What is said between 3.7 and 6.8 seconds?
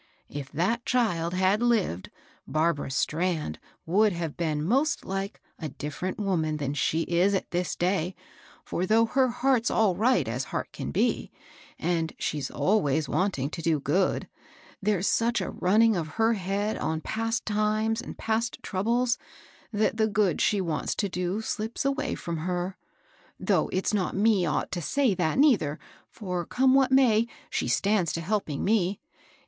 would have been most like, a different woman than